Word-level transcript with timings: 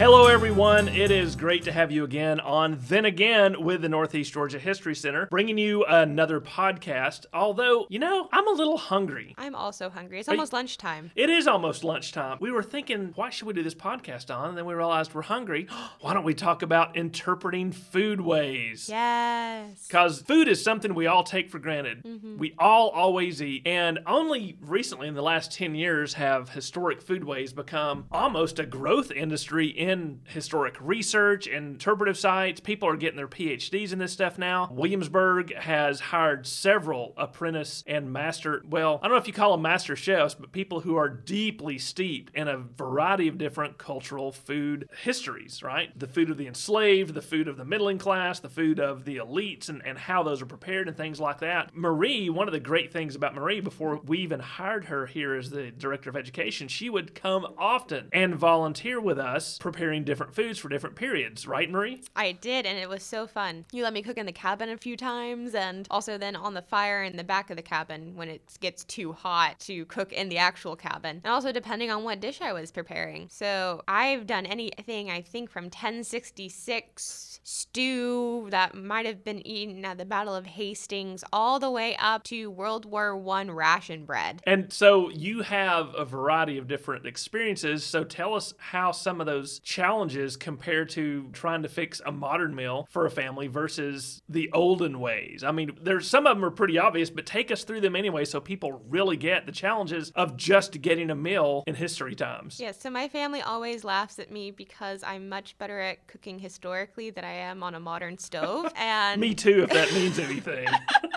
Hello, 0.00 0.28
everyone. 0.28 0.88
It 0.88 1.10
is 1.10 1.36
great 1.36 1.62
to 1.64 1.72
have 1.72 1.92
you 1.92 2.04
again 2.04 2.40
on 2.40 2.78
Then 2.88 3.04
Again 3.04 3.62
with 3.62 3.82
the 3.82 3.88
Northeast 3.90 4.32
Georgia 4.32 4.58
History 4.58 4.94
Center, 4.94 5.26
bringing 5.26 5.58
you 5.58 5.84
another 5.84 6.40
podcast. 6.40 7.26
Although, 7.34 7.86
you 7.90 7.98
know, 7.98 8.26
I'm 8.32 8.48
a 8.48 8.52
little 8.52 8.78
hungry. 8.78 9.34
I'm 9.36 9.54
also 9.54 9.90
hungry. 9.90 10.18
It's 10.18 10.28
almost 10.30 10.54
lunchtime. 10.54 11.10
It 11.14 11.28
is 11.28 11.46
almost 11.46 11.84
lunchtime. 11.84 12.38
We 12.40 12.50
were 12.50 12.62
thinking, 12.62 13.12
why 13.14 13.28
should 13.28 13.46
we 13.46 13.52
do 13.52 13.62
this 13.62 13.74
podcast 13.74 14.34
on? 14.34 14.48
And 14.48 14.56
then 14.56 14.64
we 14.64 14.72
realized 14.72 15.12
we're 15.12 15.20
hungry. 15.20 15.68
why 16.00 16.14
don't 16.14 16.24
we 16.24 16.32
talk 16.32 16.62
about 16.62 16.96
interpreting 16.96 17.70
foodways? 17.70 18.88
Yes. 18.88 19.86
Because 19.86 20.22
food 20.22 20.48
is 20.48 20.64
something 20.64 20.94
we 20.94 21.08
all 21.08 21.24
take 21.24 21.50
for 21.50 21.58
granted. 21.58 22.04
Mm-hmm. 22.04 22.38
We 22.38 22.54
all 22.58 22.88
always 22.88 23.42
eat. 23.42 23.66
And 23.66 23.98
only 24.06 24.56
recently, 24.62 25.08
in 25.08 25.14
the 25.14 25.22
last 25.22 25.52
10 25.52 25.74
years, 25.74 26.14
have 26.14 26.48
historic 26.48 27.04
foodways 27.04 27.54
become 27.54 28.06
almost 28.10 28.58
a 28.58 28.64
growth 28.64 29.12
industry 29.12 29.66
in 29.66 29.89
historic 30.26 30.76
research 30.80 31.46
and 31.46 31.72
interpretive 31.72 32.18
sites. 32.18 32.60
People 32.60 32.88
are 32.88 32.96
getting 32.96 33.16
their 33.16 33.28
PhDs 33.28 33.92
in 33.92 33.98
this 33.98 34.12
stuff 34.12 34.38
now. 34.38 34.68
Williamsburg 34.72 35.54
has 35.54 36.00
hired 36.00 36.46
several 36.46 37.14
apprentice 37.16 37.82
and 37.86 38.12
master, 38.12 38.62
well, 38.68 38.98
I 39.02 39.06
don't 39.06 39.16
know 39.16 39.20
if 39.20 39.26
you 39.26 39.32
call 39.32 39.52
them 39.52 39.62
master 39.62 39.96
chefs, 39.96 40.34
but 40.34 40.52
people 40.52 40.80
who 40.80 40.96
are 40.96 41.08
deeply 41.08 41.78
steeped 41.78 42.34
in 42.34 42.48
a 42.48 42.58
variety 42.58 43.28
of 43.28 43.38
different 43.38 43.78
cultural 43.78 44.32
food 44.32 44.88
histories, 45.02 45.62
right? 45.62 45.96
The 45.98 46.06
food 46.06 46.30
of 46.30 46.36
the 46.36 46.46
enslaved, 46.46 47.14
the 47.14 47.22
food 47.22 47.48
of 47.48 47.56
the 47.56 47.64
middling 47.64 47.98
class, 47.98 48.40
the 48.40 48.48
food 48.48 48.80
of 48.80 49.04
the 49.04 49.16
elites, 49.16 49.68
and, 49.68 49.84
and 49.84 49.98
how 49.98 50.22
those 50.22 50.42
are 50.42 50.46
prepared 50.46 50.88
and 50.88 50.96
things 50.96 51.20
like 51.20 51.40
that. 51.40 51.74
Marie, 51.74 52.30
one 52.30 52.48
of 52.48 52.52
the 52.52 52.60
great 52.60 52.92
things 52.92 53.14
about 53.14 53.34
Marie, 53.34 53.60
before 53.60 54.00
we 54.04 54.18
even 54.18 54.40
hired 54.40 54.86
her 54.86 55.06
here 55.06 55.34
as 55.34 55.50
the 55.50 55.70
director 55.70 56.10
of 56.10 56.16
education, 56.16 56.68
she 56.68 56.90
would 56.90 57.14
come 57.14 57.46
often 57.58 58.08
and 58.12 58.34
volunteer 58.34 59.00
with 59.00 59.18
us 59.18 59.58
preparing 59.80 60.04
different 60.04 60.34
foods 60.34 60.58
for 60.58 60.68
different 60.68 60.94
periods, 60.94 61.46
right, 61.46 61.70
Marie? 61.70 62.02
I 62.14 62.32
did, 62.32 62.66
and 62.66 62.78
it 62.78 62.86
was 62.86 63.02
so 63.02 63.26
fun. 63.26 63.64
You 63.72 63.82
let 63.82 63.94
me 63.94 64.02
cook 64.02 64.18
in 64.18 64.26
the 64.26 64.32
cabin 64.32 64.68
a 64.68 64.76
few 64.76 64.94
times, 64.94 65.54
and 65.54 65.86
also 65.90 66.18
then 66.18 66.36
on 66.36 66.52
the 66.52 66.60
fire 66.60 67.02
in 67.02 67.16
the 67.16 67.24
back 67.24 67.48
of 67.48 67.56
the 67.56 67.62
cabin 67.62 68.14
when 68.14 68.28
it 68.28 68.42
gets 68.60 68.84
too 68.84 69.14
hot 69.14 69.58
to 69.60 69.86
cook 69.86 70.12
in 70.12 70.28
the 70.28 70.36
actual 70.36 70.76
cabin. 70.76 71.22
And 71.24 71.32
also 71.32 71.50
depending 71.50 71.90
on 71.90 72.04
what 72.04 72.20
dish 72.20 72.42
I 72.42 72.52
was 72.52 72.70
preparing. 72.70 73.28
So 73.30 73.80
I've 73.88 74.26
done 74.26 74.44
anything, 74.44 75.10
I 75.10 75.22
think, 75.22 75.50
from 75.50 75.64
1066 75.64 77.40
stew 77.42 78.48
that 78.50 78.74
might 78.74 79.06
have 79.06 79.24
been 79.24 79.46
eaten 79.46 79.82
at 79.86 79.96
the 79.96 80.04
Battle 80.04 80.34
of 80.34 80.44
Hastings 80.44 81.24
all 81.32 81.58
the 81.58 81.70
way 81.70 81.96
up 81.98 82.22
to 82.24 82.50
World 82.50 82.84
War 82.84 83.16
One 83.16 83.50
ration 83.50 84.04
bread. 84.04 84.42
And 84.44 84.70
so 84.70 85.08
you 85.08 85.40
have 85.40 85.94
a 85.96 86.04
variety 86.04 86.58
of 86.58 86.68
different 86.68 87.06
experiences. 87.06 87.82
So 87.82 88.04
tell 88.04 88.34
us 88.34 88.52
how 88.58 88.92
some 88.92 89.20
of 89.20 89.26
those 89.26 89.58
challenges 89.70 90.36
compared 90.36 90.88
to 90.90 91.28
trying 91.32 91.62
to 91.62 91.68
fix 91.68 92.02
a 92.04 92.10
modern 92.10 92.54
meal 92.54 92.88
for 92.90 93.06
a 93.06 93.10
family 93.10 93.46
versus 93.46 94.20
the 94.28 94.50
olden 94.52 94.98
ways. 94.98 95.44
I 95.44 95.52
mean, 95.52 95.78
there's 95.80 96.08
some 96.08 96.26
of 96.26 96.36
them 96.36 96.44
are 96.44 96.50
pretty 96.50 96.76
obvious, 96.76 97.08
but 97.08 97.24
take 97.24 97.52
us 97.52 97.62
through 97.62 97.80
them 97.80 97.94
anyway 97.94 98.24
so 98.24 98.40
people 98.40 98.82
really 98.88 99.16
get 99.16 99.46
the 99.46 99.52
challenges 99.52 100.10
of 100.16 100.36
just 100.36 100.82
getting 100.82 101.08
a 101.10 101.14
meal 101.14 101.62
in 101.68 101.76
history 101.76 102.16
times. 102.16 102.58
Yeah, 102.58 102.72
so 102.72 102.90
my 102.90 103.08
family 103.08 103.42
always 103.42 103.84
laughs 103.84 104.18
at 104.18 104.32
me 104.32 104.50
because 104.50 105.04
I'm 105.04 105.28
much 105.28 105.56
better 105.56 105.78
at 105.78 106.04
cooking 106.08 106.40
historically 106.40 107.10
than 107.10 107.24
I 107.24 107.32
am 107.32 107.62
on 107.62 107.74
a 107.74 107.80
modern 107.80 108.18
stove. 108.18 108.72
And 108.80 109.20
Me 109.20 109.34
too, 109.34 109.64
if 109.64 109.70
that 109.70 109.92
means 109.92 110.18
anything. 110.18 110.66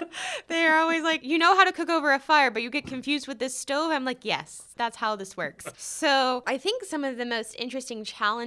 they're 0.48 0.78
always 0.78 1.02
like, 1.02 1.24
you 1.24 1.38
know 1.38 1.56
how 1.56 1.64
to 1.64 1.72
cook 1.72 1.90
over 1.90 2.12
a 2.12 2.20
fire, 2.20 2.52
but 2.52 2.62
you 2.62 2.70
get 2.70 2.86
confused 2.86 3.28
with 3.28 3.40
this 3.40 3.58
stove? 3.58 3.92
I'm 3.92 4.06
like, 4.06 4.26
yes, 4.26 4.64
that's 4.76 4.98
how 4.98 5.16
this 5.16 5.36
works. 5.38 5.66
So 6.04 6.44
I 6.48 6.58
think 6.58 6.84
some 6.84 7.04
of 7.04 7.18
the 7.18 7.26
most 7.26 7.56
interesting 7.58 8.04
challenges, 8.04 8.43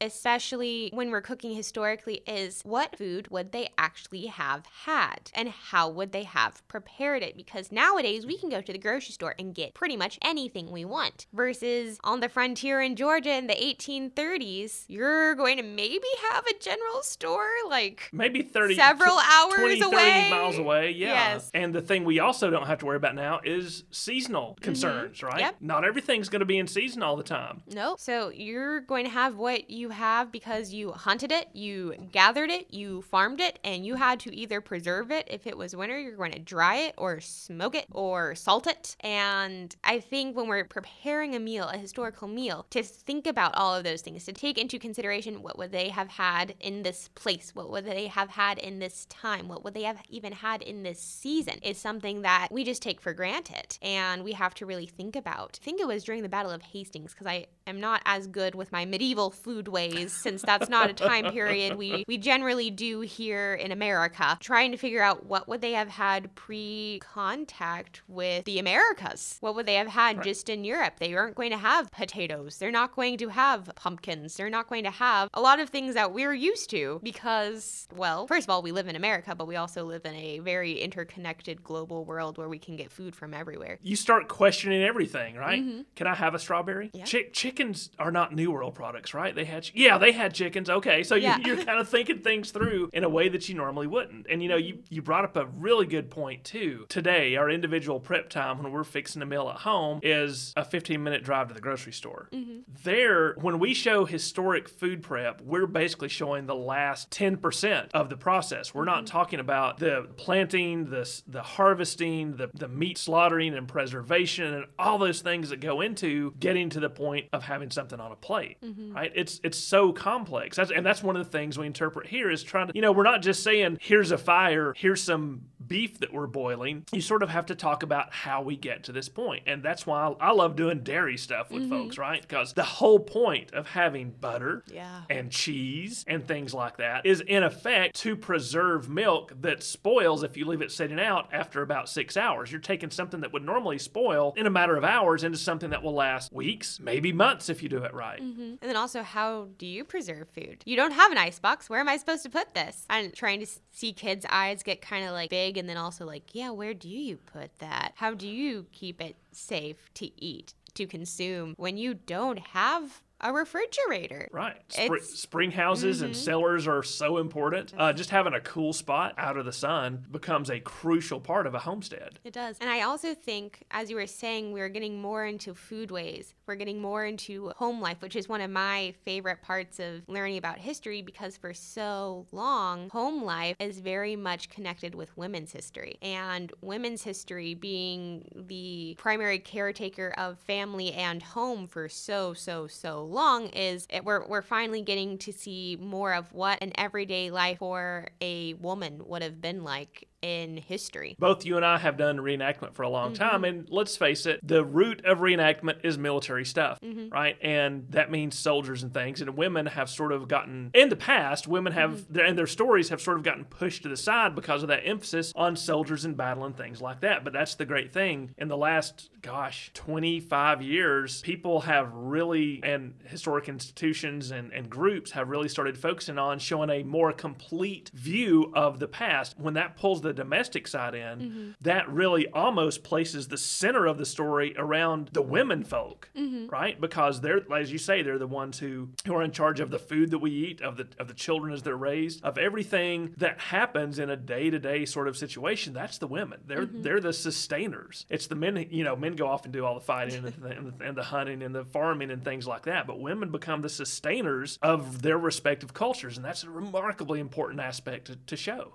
especially 0.00 0.90
when 0.92 1.10
we're 1.10 1.20
cooking 1.20 1.54
historically, 1.54 2.22
is 2.26 2.60
what 2.64 2.96
food 2.96 3.28
would 3.30 3.52
they 3.52 3.68
actually 3.78 4.26
have 4.26 4.64
had 4.84 5.30
and 5.34 5.48
how 5.48 5.88
would 5.88 6.12
they 6.12 6.24
have 6.24 6.66
prepared 6.68 7.22
it? 7.22 7.36
Because 7.36 7.70
nowadays 7.70 8.26
we 8.26 8.38
can 8.38 8.48
go 8.48 8.60
to 8.60 8.72
the 8.72 8.78
grocery 8.78 9.12
store 9.12 9.34
and 9.38 9.54
get 9.54 9.74
pretty 9.74 9.96
much 9.96 10.18
anything 10.22 10.70
we 10.70 10.84
want. 10.84 11.26
Versus 11.32 11.98
on 12.04 12.20
the 12.20 12.28
frontier 12.28 12.80
in 12.80 12.96
Georgia 12.96 13.34
in 13.34 13.46
the 13.46 13.54
1830s, 13.54 14.84
you're 14.88 15.34
going 15.34 15.56
to 15.56 15.62
maybe 15.62 16.06
have 16.30 16.44
a 16.46 16.58
general 16.62 17.02
store 17.02 17.48
like 17.68 18.08
Maybe 18.12 18.42
30 18.42 18.74
Several 18.76 19.16
tw- 19.16 19.32
hours 19.32 19.58
20, 19.58 19.80
30 19.80 19.94
away. 19.94 20.30
miles 20.30 20.58
away. 20.58 20.90
Yeah. 20.92 21.32
Yes. 21.32 21.50
And 21.54 21.74
the 21.74 21.80
thing 21.82 22.04
we 22.04 22.20
also 22.20 22.50
don't 22.50 22.66
have 22.66 22.78
to 22.78 22.86
worry 22.86 22.96
about 22.96 23.14
now 23.14 23.40
is 23.44 23.84
seasonal 23.90 24.56
concerns, 24.60 25.22
right? 25.22 25.32
Mm-hmm. 25.34 25.40
Yep. 25.40 25.56
Not 25.60 25.84
everything's 25.84 26.28
going 26.28 26.40
to 26.40 26.46
be 26.46 26.58
in 26.58 26.66
season 26.66 27.02
all 27.02 27.16
the 27.16 27.22
time. 27.22 27.62
Nope. 27.72 28.00
So 28.00 28.28
you're 28.30 28.80
going 28.80 29.04
to 29.04 29.10
have 29.10 29.25
what 29.34 29.70
you 29.70 29.88
have 29.90 30.30
because 30.30 30.72
you 30.72 30.92
hunted 30.92 31.32
it, 31.32 31.48
you 31.52 31.94
gathered 32.12 32.50
it, 32.50 32.72
you 32.72 33.02
farmed 33.02 33.40
it, 33.40 33.58
and 33.64 33.84
you 33.84 33.94
had 33.96 34.20
to 34.20 34.36
either 34.36 34.60
preserve 34.60 35.10
it. 35.10 35.26
If 35.28 35.46
it 35.46 35.56
was 35.56 35.74
winter, 35.74 35.98
you're 35.98 36.16
going 36.16 36.32
to 36.32 36.38
dry 36.38 36.76
it 36.76 36.94
or 36.96 37.20
smoke 37.20 37.74
it 37.74 37.86
or 37.90 38.34
salt 38.34 38.66
it. 38.66 38.96
And 39.00 39.74
I 39.82 40.00
think 40.00 40.36
when 40.36 40.46
we're 40.46 40.64
preparing 40.64 41.34
a 41.34 41.40
meal, 41.40 41.68
a 41.68 41.78
historical 41.78 42.28
meal, 42.28 42.66
to 42.70 42.82
think 42.82 43.26
about 43.26 43.56
all 43.56 43.74
of 43.74 43.84
those 43.84 44.02
things, 44.02 44.24
to 44.24 44.32
take 44.32 44.58
into 44.58 44.78
consideration 44.78 45.42
what 45.42 45.56
would 45.56 45.72
they 45.72 45.88
have 45.88 46.08
had 46.08 46.54
in 46.60 46.82
this 46.82 47.08
place, 47.14 47.54
what 47.54 47.70
would 47.70 47.86
they 47.86 48.08
have 48.08 48.30
had 48.30 48.58
in 48.58 48.78
this 48.78 49.06
time, 49.06 49.48
what 49.48 49.64
would 49.64 49.74
they 49.74 49.84
have 49.84 50.02
even 50.08 50.32
had 50.32 50.62
in 50.62 50.82
this 50.82 51.00
season, 51.00 51.58
is 51.62 51.78
something 51.78 52.22
that 52.22 52.48
we 52.50 52.64
just 52.64 52.82
take 52.82 53.00
for 53.00 53.14
granted. 53.14 53.78
And 53.80 54.22
we 54.22 54.32
have 54.32 54.54
to 54.54 54.66
really 54.66 54.86
think 54.86 55.16
about. 55.16 55.58
I 55.62 55.64
think 55.64 55.80
it 55.80 55.86
was 55.86 56.04
during 56.04 56.22
the 56.22 56.28
Battle 56.28 56.52
of 56.52 56.60
Hastings, 56.60 57.12
because 57.12 57.26
I 57.26 57.46
am 57.66 57.80
not 57.80 58.02
as 58.04 58.26
good 58.26 58.54
with 58.54 58.72
my 58.72 58.84
medieval 58.84 59.05
food 59.30 59.68
ways, 59.68 60.12
since 60.12 60.42
that's 60.42 60.68
not 60.68 60.90
a 60.90 60.92
time 60.92 61.30
period 61.32 61.76
we, 61.76 62.04
we 62.08 62.18
generally 62.18 62.70
do 62.70 63.00
here 63.00 63.54
in 63.54 63.72
America, 63.72 64.36
trying 64.40 64.72
to 64.72 64.78
figure 64.78 65.02
out 65.02 65.26
what 65.26 65.48
would 65.48 65.60
they 65.60 65.72
have 65.72 65.88
had 65.88 66.34
pre-contact 66.34 68.02
with 68.08 68.44
the 68.44 68.58
Americas? 68.58 69.38
What 69.40 69.54
would 69.54 69.66
they 69.66 69.74
have 69.74 69.88
had 69.88 70.22
just 70.22 70.48
in 70.48 70.64
Europe? 70.64 70.94
They 70.98 71.14
aren't 71.14 71.36
going 71.36 71.50
to 71.50 71.58
have 71.58 71.90
potatoes. 71.90 72.58
They're 72.58 72.70
not 72.70 72.94
going 72.94 73.18
to 73.18 73.28
have 73.28 73.70
pumpkins. 73.76 74.36
They're 74.36 74.50
not 74.50 74.68
going 74.68 74.84
to 74.84 74.90
have 74.90 75.28
a 75.34 75.40
lot 75.40 75.60
of 75.60 75.70
things 75.70 75.94
that 75.94 76.12
we're 76.12 76.34
used 76.34 76.70
to 76.70 77.00
because, 77.02 77.86
well, 77.94 78.26
first 78.26 78.46
of 78.46 78.50
all, 78.50 78.62
we 78.62 78.72
live 78.72 78.88
in 78.88 78.96
America, 78.96 79.34
but 79.34 79.46
we 79.46 79.56
also 79.56 79.84
live 79.84 80.04
in 80.04 80.14
a 80.14 80.38
very 80.40 80.80
interconnected 80.80 81.62
global 81.62 82.04
world 82.04 82.38
where 82.38 82.48
we 82.48 82.58
can 82.58 82.76
get 82.76 82.90
food 82.90 83.14
from 83.14 83.34
everywhere. 83.34 83.78
You 83.82 83.96
start 83.96 84.28
questioning 84.28 84.82
everything, 84.82 85.36
right? 85.36 85.62
Can 85.94 86.06
I 86.06 86.14
have 86.14 86.34
a 86.34 86.38
strawberry? 86.38 86.86
Mm-hmm. 86.88 86.96
Yeah. 86.98 87.04
Chick- 87.04 87.32
chickens 87.32 87.90
are 87.98 88.10
not 88.10 88.34
New 88.34 88.50
World 88.50 88.74
products, 88.74 88.95
right? 89.14 89.34
They 89.34 89.44
had, 89.44 89.68
yeah, 89.74 89.98
they 89.98 90.12
had 90.12 90.34
chickens. 90.34 90.68
Okay, 90.70 91.02
so 91.02 91.14
Yeah. 91.14 91.38
you, 91.38 91.54
you're 91.54 91.64
kind 91.64 91.78
of 91.78 91.88
thinking 91.88 92.18
things 92.20 92.50
through 92.50 92.90
in 92.92 93.04
a 93.04 93.08
way 93.08 93.28
that 93.28 93.48
you 93.48 93.54
normally 93.54 93.86
wouldn't. 93.86 94.26
And 94.30 94.42
you 94.42 94.48
know, 94.48 94.56
you 94.56 94.78
you 94.90 95.02
brought 95.02 95.24
up 95.24 95.36
a 95.36 95.46
really 95.46 95.86
good 95.86 96.10
point 96.10 96.44
too. 96.44 96.86
Today, 96.88 97.36
our 97.36 97.50
individual 97.50 98.00
prep 98.00 98.28
time 98.30 98.62
when 98.62 98.72
we're 98.72 98.84
fixing 98.84 99.22
a 99.22 99.26
meal 99.26 99.48
at 99.48 99.56
home 99.56 100.00
is 100.02 100.52
a 100.56 100.64
15 100.64 101.02
minute 101.02 101.22
drive 101.24 101.48
to 101.48 101.54
the 101.54 101.60
grocery 101.60 101.92
store. 101.92 102.28
Mm-hmm. 102.32 102.60
There, 102.84 103.34
when 103.40 103.58
we 103.58 103.74
show 103.74 104.04
historic 104.04 104.68
food 104.68 105.02
prep, 105.02 105.40
we're 105.42 105.66
basically 105.66 106.08
showing 106.08 106.46
the 106.46 106.54
last 106.54 107.10
10% 107.10 107.88
of 107.92 108.08
the 108.08 108.16
process. 108.16 108.74
We're 108.74 108.82
Mm-hmm. 108.86 108.94
not 108.94 109.06
talking 109.06 109.40
about 109.40 109.78
the 109.78 110.06
planting, 110.16 110.90
the 110.90 111.06
the 111.26 111.42
harvesting, 111.42 112.36
the 112.36 112.48
the 112.54 112.68
meat 112.68 112.98
slaughtering 112.98 113.54
and 113.54 113.66
preservation, 113.66 114.54
and 114.54 114.64
all 114.78 114.98
those 114.98 115.20
things 115.22 115.50
that 115.50 115.60
go 115.60 115.80
into 115.80 116.32
getting 116.38 116.70
to 116.70 116.80
the 116.80 116.88
point 116.90 117.26
of 117.32 117.42
having 117.42 117.70
something 117.70 117.98
on 118.00 118.12
a 118.12 118.16
plate. 118.16 118.58
Mm-hmm. 118.62 118.85
Mm. 118.86 118.94
Right? 118.94 119.12
It's 119.14 119.40
it's 119.42 119.58
so 119.58 119.92
complex. 119.92 120.56
That's, 120.56 120.70
and 120.70 120.84
that's 120.84 121.02
one 121.02 121.16
of 121.16 121.24
the 121.24 121.30
things 121.30 121.58
we 121.58 121.66
interpret 121.66 122.06
here 122.06 122.30
is 122.30 122.42
trying 122.42 122.68
to, 122.68 122.72
you 122.74 122.82
know, 122.82 122.92
we're 122.92 123.02
not 123.02 123.22
just 123.22 123.42
saying 123.42 123.78
here's 123.80 124.10
a 124.10 124.18
fire, 124.18 124.74
here's 124.76 125.02
some 125.02 125.42
beef 125.66 125.98
that 126.00 126.12
we're 126.12 126.26
boiling. 126.26 126.84
You 126.92 127.00
sort 127.00 127.22
of 127.22 127.30
have 127.30 127.46
to 127.46 127.54
talk 127.54 127.82
about 127.82 128.12
how 128.12 128.42
we 128.42 128.56
get 128.56 128.84
to 128.84 128.92
this 128.92 129.08
point, 129.08 129.44
and 129.46 129.62
that's 129.62 129.86
why 129.86 130.08
I, 130.20 130.28
I 130.28 130.32
love 130.32 130.56
doing 130.56 130.80
dairy 130.80 131.16
stuff 131.16 131.50
with 131.50 131.62
mm-hmm. 131.62 131.70
folks, 131.70 131.98
right? 131.98 132.20
Because 132.20 132.52
the 132.52 132.62
whole 132.62 132.98
point 132.98 133.52
of 133.52 133.66
having 133.68 134.10
butter 134.10 134.64
Yeah. 134.72 135.02
and 135.10 135.30
cheese 135.30 136.04
and 136.06 136.26
things 136.26 136.54
like 136.54 136.76
that 136.78 137.06
is 137.06 137.20
in 137.20 137.42
effect 137.42 137.96
to 137.96 138.16
preserve 138.16 138.88
milk 138.88 139.32
that 139.40 139.62
spoils 139.62 140.22
if 140.22 140.36
you 140.36 140.46
leave 140.46 140.62
it 140.62 140.72
sitting 140.72 141.00
out 141.00 141.28
after 141.32 141.62
about 141.62 141.88
six 141.88 142.16
hours. 142.16 142.50
You're 142.50 142.60
taking 142.60 142.90
something 142.90 143.20
that 143.20 143.32
would 143.32 143.44
normally 143.44 143.78
spoil 143.78 144.34
in 144.36 144.46
a 144.46 144.50
matter 144.50 144.76
of 144.76 144.84
hours 144.84 145.24
into 145.24 145.38
something 145.38 145.70
that 145.70 145.82
will 145.82 145.94
last 145.94 146.32
weeks, 146.32 146.78
maybe 146.80 147.12
months 147.12 147.48
if 147.48 147.62
you 147.62 147.68
do 147.68 147.78
it 147.84 147.94
right. 147.94 148.20
Mm-hmm. 148.20 148.42
And 148.42 148.58
then 148.60 148.76
also, 148.76 149.02
how 149.02 149.48
do 149.58 149.66
you 149.66 149.84
preserve 149.84 150.28
food? 150.28 150.62
You 150.64 150.76
don't 150.76 150.92
have 150.92 151.12
an 151.12 151.18
ice 151.18 151.38
box. 151.38 151.68
Where 151.68 151.80
am 151.80 151.88
I 151.88 151.96
supposed 151.96 152.22
to 152.24 152.30
put 152.30 152.54
this? 152.54 152.84
I'm 152.90 153.10
trying 153.10 153.40
to 153.40 153.46
see 153.72 153.92
kids' 153.92 154.26
eyes 154.28 154.62
get 154.62 154.80
kind 154.80 155.04
of 155.04 155.12
like 155.12 155.30
big, 155.30 155.55
and 155.56 155.68
then 155.68 155.76
also 155.76 156.04
like, 156.04 156.30
yeah, 156.32 156.50
where 156.50 156.74
do 156.74 156.88
you 156.88 157.16
put 157.16 157.58
that? 157.58 157.92
How 157.96 158.14
do 158.14 158.28
you 158.28 158.66
keep 158.72 159.00
it 159.00 159.16
safe 159.32 159.92
to 159.94 160.10
eat? 160.22 160.54
To 160.74 160.86
consume 160.86 161.54
when 161.56 161.78
you 161.78 161.94
don't 161.94 162.38
have 162.38 163.00
a 163.20 163.32
refrigerator. 163.32 164.28
Right. 164.32 164.56
Spr- 164.68 165.02
spring 165.02 165.50
houses 165.50 166.02
and 166.02 166.14
cellars 166.14 166.66
are 166.66 166.82
so 166.82 167.18
important. 167.18 167.72
Uh, 167.76 167.92
just 167.92 168.10
having 168.10 168.34
a 168.34 168.40
cool 168.40 168.72
spot 168.72 169.14
out 169.16 169.36
of 169.36 169.44
the 169.44 169.52
sun 169.52 170.04
becomes 170.10 170.50
a 170.50 170.60
crucial 170.60 171.20
part 171.20 171.46
of 171.46 171.54
a 171.54 171.58
homestead. 171.60 172.18
It 172.24 172.34
does. 172.34 172.58
And 172.60 172.68
I 172.68 172.82
also 172.82 173.14
think, 173.14 173.64
as 173.70 173.90
you 173.90 173.96
were 173.96 174.06
saying, 174.06 174.52
we're 174.52 174.68
getting 174.68 175.00
more 175.00 175.24
into 175.24 175.54
foodways. 175.54 176.34
We're 176.46 176.56
getting 176.56 176.80
more 176.80 177.04
into 177.04 177.52
home 177.56 177.80
life, 177.80 178.00
which 178.00 178.16
is 178.16 178.28
one 178.28 178.40
of 178.40 178.50
my 178.50 178.94
favorite 179.04 179.42
parts 179.42 179.80
of 179.80 180.02
learning 180.06 180.38
about 180.38 180.58
history 180.58 181.02
because 181.02 181.36
for 181.36 181.54
so 181.54 182.26
long, 182.32 182.90
home 182.90 183.24
life 183.24 183.56
is 183.58 183.80
very 183.80 184.14
much 184.14 184.48
connected 184.50 184.94
with 184.94 185.16
women's 185.16 185.52
history. 185.52 185.96
And 186.02 186.52
women's 186.60 187.02
history 187.02 187.54
being 187.54 188.28
the 188.34 188.94
primary 188.98 189.38
caretaker 189.38 190.14
of 190.18 190.38
family 190.38 190.92
and 190.92 191.22
home 191.22 191.66
for 191.66 191.88
so, 191.88 192.34
so, 192.34 192.66
so 192.66 193.05
long 193.06 193.48
is 193.48 193.86
it, 193.90 194.04
we're, 194.04 194.26
we're 194.26 194.42
finally 194.42 194.82
getting 194.82 195.18
to 195.18 195.32
see 195.32 195.76
more 195.80 196.14
of 196.14 196.32
what 196.32 196.58
an 196.62 196.72
everyday 196.76 197.30
life 197.30 197.58
for 197.58 198.08
a 198.20 198.54
woman 198.54 199.02
would 199.06 199.22
have 199.22 199.40
been 199.40 199.64
like 199.64 200.08
in 200.22 200.56
history. 200.56 201.16
Both 201.18 201.44
you 201.44 201.56
and 201.56 201.64
I 201.64 201.78
have 201.78 201.96
done 201.96 202.18
reenactment 202.18 202.74
for 202.74 202.82
a 202.82 202.88
long 202.88 203.12
mm-hmm. 203.12 203.22
time, 203.22 203.44
and 203.44 203.68
let's 203.70 203.96
face 203.96 204.26
it, 204.26 204.40
the 204.46 204.64
root 204.64 205.04
of 205.04 205.18
reenactment 205.18 205.84
is 205.84 205.98
military 205.98 206.44
stuff, 206.44 206.80
mm-hmm. 206.80 207.08
right? 207.10 207.36
And 207.42 207.86
that 207.90 208.10
means 208.10 208.38
soldiers 208.38 208.82
and 208.82 208.92
things. 208.92 209.20
And 209.20 209.36
women 209.36 209.66
have 209.66 209.90
sort 209.90 210.12
of 210.12 210.28
gotten, 210.28 210.70
in 210.74 210.88
the 210.88 210.96
past, 210.96 211.46
women 211.46 211.72
have, 211.72 211.92
mm-hmm. 211.92 212.20
and 212.20 212.38
their 212.38 212.46
stories 212.46 212.88
have 212.88 213.00
sort 213.00 213.18
of 213.18 213.22
gotten 213.22 213.44
pushed 213.44 213.82
to 213.82 213.88
the 213.88 213.96
side 213.96 214.34
because 214.34 214.62
of 214.62 214.68
that 214.68 214.86
emphasis 214.86 215.32
on 215.36 215.56
soldiers 215.56 216.04
and 216.04 216.16
battle 216.16 216.44
and 216.44 216.56
things 216.56 216.80
like 216.80 217.00
that. 217.00 217.24
But 217.24 217.32
that's 217.32 217.54
the 217.54 217.66
great 217.66 217.92
thing. 217.92 218.34
In 218.38 218.48
the 218.48 218.56
last, 218.56 219.10
gosh, 219.22 219.70
25 219.74 220.62
years, 220.62 221.20
people 221.22 221.60
have 221.62 221.92
really, 221.92 222.60
and 222.62 222.94
historic 223.04 223.48
institutions 223.48 224.30
and, 224.30 224.52
and 224.52 224.70
groups 224.70 225.12
have 225.12 225.28
really 225.28 225.48
started 225.48 225.76
focusing 225.76 226.18
on 226.18 226.38
showing 226.38 226.70
a 226.70 226.82
more 226.82 227.12
complete 227.12 227.90
view 227.94 228.52
of 228.54 228.78
the 228.78 228.88
past. 228.88 229.34
When 229.38 229.54
that 229.54 229.76
pulls 229.76 230.00
the 230.06 230.12
domestic 230.12 230.66
side 230.68 230.94
in, 230.94 231.18
mm-hmm. 231.18 231.50
that 231.60 231.88
really 231.88 232.28
almost 232.28 232.84
places 232.84 233.28
the 233.28 233.36
center 233.36 233.86
of 233.86 233.98
the 233.98 234.06
story 234.06 234.54
around 234.56 235.10
the 235.12 235.22
women 235.22 235.64
folk, 235.64 236.08
mm-hmm. 236.16 236.46
right? 236.48 236.80
Because 236.80 237.20
they're, 237.20 237.40
as 237.52 237.72
you 237.72 237.78
say, 237.78 238.02
they're 238.02 238.18
the 238.18 238.26
ones 238.26 238.58
who, 238.58 238.88
who 239.06 239.14
are 239.14 239.22
in 239.22 239.32
charge 239.32 239.60
of 239.60 239.70
the 239.70 239.78
food 239.78 240.10
that 240.10 240.18
we 240.18 240.30
eat, 240.30 240.60
of 240.60 240.76
the 240.76 240.86
of 240.98 241.08
the 241.08 241.14
children 241.14 241.52
as 241.52 241.62
they're 241.62 241.76
raised, 241.76 242.24
of 242.24 242.38
everything 242.38 243.14
that 243.16 243.40
happens 243.40 243.98
in 243.98 244.10
a 244.10 244.16
day 244.16 244.50
to 244.50 244.58
day 244.58 244.84
sort 244.84 245.08
of 245.08 245.16
situation. 245.16 245.72
That's 245.72 245.98
the 245.98 246.06
women. 246.06 246.40
They're 246.46 246.66
mm-hmm. 246.66 246.82
they're 246.82 247.00
the 247.00 247.12
sustainers. 247.12 248.06
It's 248.08 248.26
the 248.26 248.34
men. 248.34 248.66
You 248.70 248.84
know, 248.84 248.96
men 248.96 249.16
go 249.16 249.26
off 249.26 249.44
and 249.44 249.52
do 249.52 249.64
all 249.64 249.74
the 249.74 249.80
fighting 249.80 250.24
and 250.24 250.26
the, 250.26 250.50
and, 250.50 250.72
the, 250.72 250.84
and 250.84 250.96
the 250.96 251.02
hunting 251.02 251.42
and 251.42 251.54
the 251.54 251.64
farming 251.64 252.10
and 252.10 252.24
things 252.24 252.46
like 252.46 252.64
that. 252.64 252.86
But 252.86 253.00
women 253.00 253.30
become 253.30 253.62
the 253.62 253.68
sustainers 253.68 254.58
of 254.62 255.02
their 255.02 255.18
respective 255.18 255.74
cultures, 255.74 256.16
and 256.16 256.24
that's 256.24 256.44
a 256.44 256.50
remarkably 256.50 257.20
important 257.20 257.60
aspect 257.60 258.06
to, 258.06 258.16
to 258.16 258.36
show. 258.36 258.74